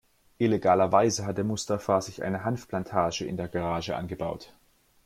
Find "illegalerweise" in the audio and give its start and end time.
0.39-1.27